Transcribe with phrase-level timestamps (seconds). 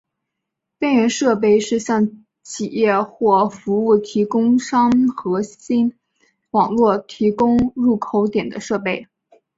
[0.79, 2.09] 边缘设备是向
[2.41, 5.93] 企业或服务提供商核心
[6.49, 9.07] 网络提供入口点的设备。